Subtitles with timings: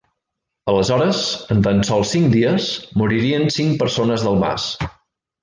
[0.71, 1.19] Aleshores,
[1.55, 2.71] en tan sols cinc dies,
[3.03, 4.67] moriren cinc persones del mas.